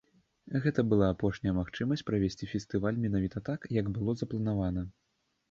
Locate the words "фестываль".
2.53-2.99